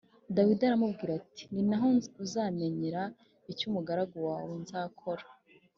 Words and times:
dawidi 0.35 0.63
aramubwira 0.65 1.11
ati 1.21 1.43
“ni 1.53 1.61
na 1.69 1.77
ho 1.81 1.87
uzamenyera 2.23 3.03
icyo 3.51 3.63
umugaragu 3.69 4.17
wawe 4.27 4.53
nzakora” 4.63 5.25